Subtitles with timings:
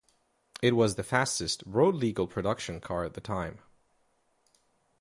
[0.63, 3.59] It was the fastest road legal production car at the time.